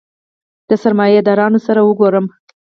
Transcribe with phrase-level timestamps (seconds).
[0.69, 2.25] د سرمایه دارانو سره وګورم.